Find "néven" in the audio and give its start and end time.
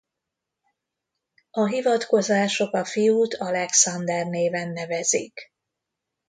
4.25-4.71